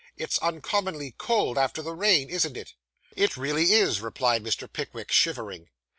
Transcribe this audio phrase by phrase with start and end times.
[0.17, 2.73] It's uncommonly cold after the rain, isn't it?'
[3.15, 4.67] 'It really is,' replied Mr.
[4.67, 5.69] Pickwick, shivering.